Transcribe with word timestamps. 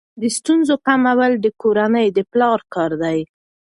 د 0.21 0.23
ستونزو 0.37 0.75
کمول 0.87 1.33
د 1.39 1.47
کورنۍ 1.61 2.07
د 2.17 2.19
پلار 2.31 2.59
کار 2.73 2.91
دی. 3.03 3.19